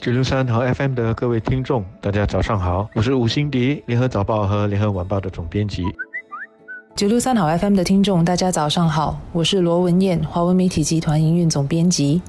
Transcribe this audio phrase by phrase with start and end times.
[0.00, 5.82] 九六三和 FM 的各位听众，大家早上好，我是吴欣迪，联合早报和联合晚报的总编辑。
[6.94, 12.22] 九六三好 FM 的听众，大家早上好，我是罗文艳，华文媒体集团营运总编辑。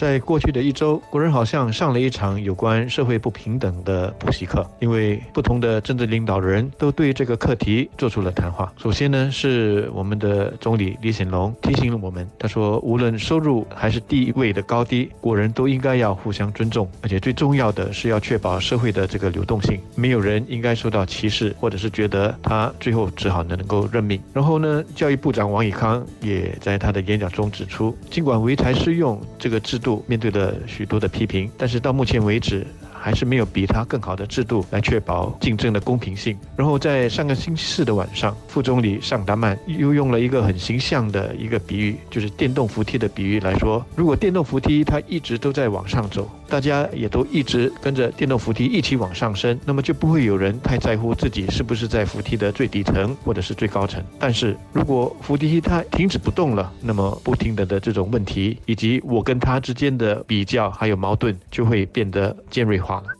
[0.00, 8.72] 在过去的一周，国人好像上了一场有关社会不平等的补习课，因为不同的政治领导人都对这个课题做出了谈话。
[8.78, 24.18] 首先呢，是我们的总理李显龙提醒了我们，他说，无论收入还是地位的高低，国人都应该要互相尊重，而且最重要的是要确保社会的这个流动性，没有人应该受到歧视，或者是觉得他最后只好能够认命。
[24.32, 29.89] 然后呢，教育部长王以康也在他的演讲中指出，尽管唯才适用这个制度。
[30.06, 32.66] 面对了许多的批评，但是到目前为止。
[33.02, 36.36] 还是没有比它更好的制度来确保竞争的公平性。
[36.54, 54.04] 然后在上个星期四的晚上，副总理尚达曼又用了一个很形象的一个比喻，就是电动扶梯的比喻来说：如果电动扶梯它一直都在往上走，大家也都一直跟着电动扶梯一起往上升，那么就不会有人太在乎自己是不是在扶梯的最底层或者是最高层。
[54.18, 62.90] 但是如果扶梯它停止不动了，那么不停的的这种问题，以及我跟他之间的比较还有矛盾，就会变得尖锐化。
[62.90, 63.19] 化了。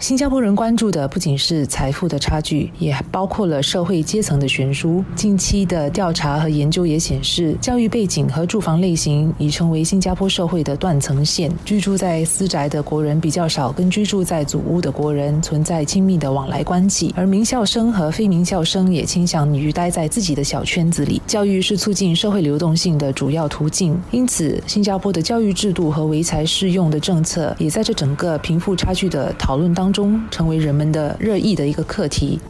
[0.00, 5.04] 新加坡人关注的不仅是财富的差距，也包括了社会阶层的悬殊。
[5.14, 11.52] 近期的调查和研究也显示，教育背景和住房类型已成为新加坡社会的断层线。
[11.66, 21.20] 居住在私宅的国人比较少跟居住在祖屋的国人存在亲密的往来关系，而名校生和非名校生也倾向于待在自己的小圈子里。
[21.26, 29.89] 教育是促进社会流动性的主要途径，因此，新加坡的教育制度和唯才适用的政策也在这整个贫富差距的讨论当。
[29.92, 32.40] 中成为人们的热议的一个课题。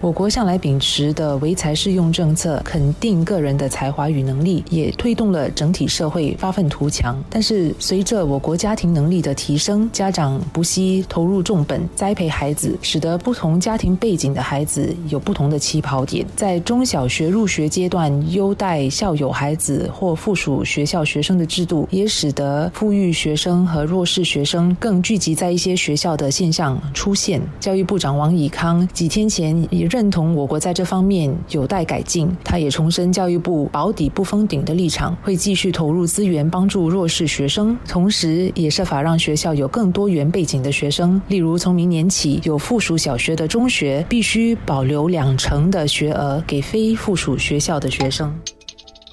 [0.00, 7.22] 我国向来秉持的唯才适用政策，肯定个人的才华与能力，也推动了整体社会发愤图强。
[7.28, 16.24] 但是，随着我国家庭能力的提升，家长不惜投入重本栽培孩子，使得不同家庭背景的孩子有不同的起跑点。
[16.34, 27.38] 在中小学入学阶段优待校友孩子或附属学校学生的制度，也使得富裕学生和弱势学生更聚集在一些学校的现象出现。
[27.60, 29.89] 教育部长王以康几天前也。
[29.90, 41.20] 认同我国在这方面有待改进，他也重申教育部保底不封顶的立场，会继续投入资源帮助弱势学生，同时也设法让学校有更多原背景的学生。
[41.26, 48.32] 例如，从明年起，有附属小学的中学必须保留两成的学额给非附属学校的学生。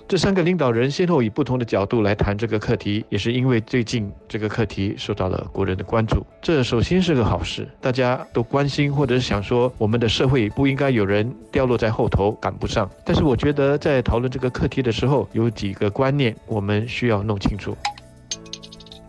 [0.07, 6.25] 这三个领导人先后以不同的角度来谈这个课题，也是因为最近这个课题受到了国人的关注。
[6.41, 12.89] 这首先是个好事，大家都关心或者是想说，我们的社会不应该有人掉落在后头赶不上。
[13.03, 17.75] 但是我觉得在讨论这个课题的时候，有几个观念我们需要弄清楚。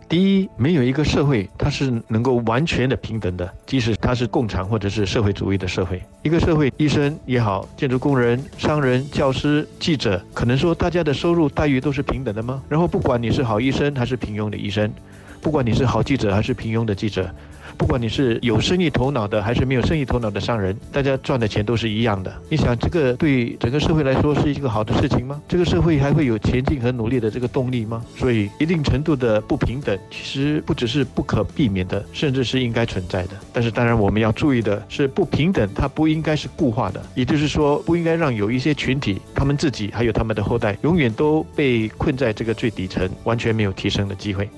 [0.09, 6.01] 第一，没有一个社会它是能够完全的平等的，即使它是共产或者是社会主义的社会。
[6.23, 12.59] 一个社会，医生也好，建筑工人、商人、教师、记者，可能说大家的收入待遇都是平等的吗？
[12.67, 14.91] 然后，不管你是好医生还是平庸的医生，
[15.41, 17.29] 不管你是好记者还是平庸的记者。
[17.77, 22.33] 不管你是有生意头脑的还是没有生意头脑的商人，大家赚的钱都是一样的。
[22.49, 25.39] 你想，这个对整个社会来说是一个好的事情吗？
[25.47, 28.03] 这个社会还会有前进和努力的这个动力吗？
[28.17, 33.29] 所以，一定程度的不平等其实不只是不可避免的，甚至是应该存在的。
[33.53, 44.49] 但是，当然我们要注意的是，不平等它不应该是固化的，也就是说，不应该让有一些群体，他们自己还有他们的后代，永远都被困在这个最底层，完全没有提升的机会。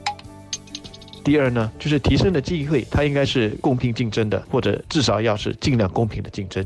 [1.23, 6.65] 第二呢，就是提升的机会，它应该是公平竞争的，或者至少要是尽量公平的竞争。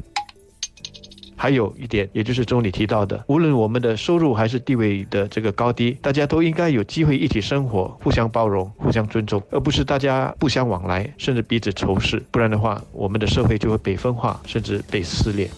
[1.37, 12.23] 还有一点，也就是总理提到的，无论我们的收入还是地位的这个高低，大家都应该有机会一起生活，互相包容，互相尊重，而不是大家不相往来，甚至彼此仇视。
[12.31, 15.49] 不然的话，我们的社会就会被分化，甚至被撕裂。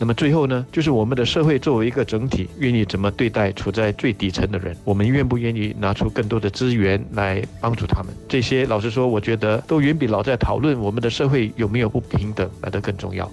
[0.00, 4.74] 那么最后呢，就是我们的社会作为一个整体，愿意怎么对待处在最底层的人？
[4.82, 8.10] 我们愿不愿意拿出更多的资源来帮助他们？
[8.26, 13.30] 这些老实说，我觉得都远比老在讨论我们的社会有没有不平等来得更重要。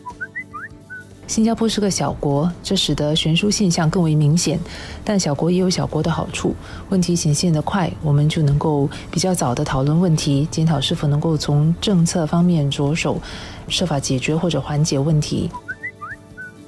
[1.26, 4.60] 新加坡是个小国，这使得悬殊现象更为明显。
[5.06, 6.54] 但小国也有小国的好处，
[6.90, 13.22] 问题显现得快，我们就能够比较早的讨论问题，检讨是否能够从政策方面着手，
[13.70, 15.50] 设法解决或者缓解问题。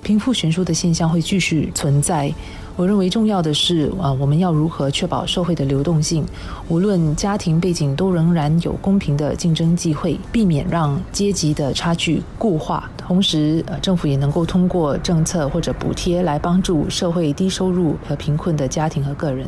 [0.09, 2.33] 贫富悬殊的现象会继续存在。
[2.75, 6.25] 我认为重要的是，啊，我们要如何确保社会的流动性，
[6.67, 12.89] 无论家庭背景都仍然有公平的竞争机会，避免让阶级的差距固化。
[12.97, 19.45] 同时，呃，政府也能够通过政策或者补贴来帮助社会低收入和贫困的家庭和个人。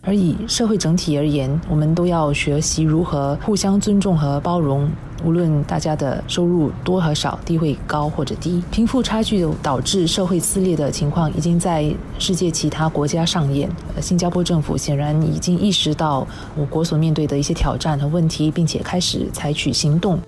[0.00, 4.88] 而以社会整体而言，我们都要学习如何互相尊重和包容。
[5.24, 13.68] 无论大家的收入多和少，地位高或者低，贫富差距导致社会撕裂的情况已经在世界其他国家上演。
[14.00, 16.26] 新加坡政府显然已经意识到
[16.56, 20.18] 我国所面对的一些挑战和问题，并且开始采取行动。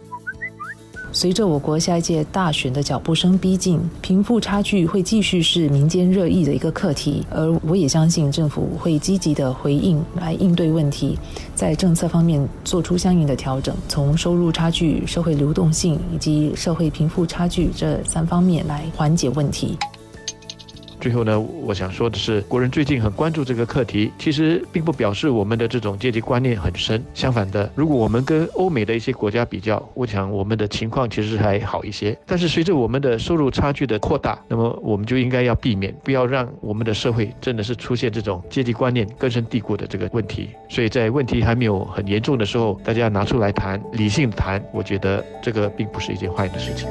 [1.13, 11.19] 随着我国下一届大选的脚步声逼近，贫富差距会继续是民间热议的一个课题，而我也相信政府会积极的回应来应对问题，
[11.55, 19.77] 在政策方面做出相应的调整，从收入差距、社会流动性以及社会贫富差距这三方面来缓解问题。
[21.01, 27.03] 最后呢，我想说的是，国人最近很关注这个课题，其实并不表示我们的这种阶级观念很深。
[27.15, 32.17] 相反的，如果我们跟欧美的一些国家比较，我想我们的情况其实还好一些。
[32.27, 40.51] 但是随着我们的收入差距的扩大，那么我们就应该要避免，不要让我们的社会真的是出现这种阶级观念根深蒂固的这个问题。
[40.69, 46.87] 所以在问题还没有很严重的时候，大家拿出来谈，理性谈，我觉得这个并不是一件坏的事情。